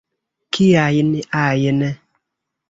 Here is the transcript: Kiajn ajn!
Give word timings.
Kiajn 0.53 1.11
ajn! 1.45 1.79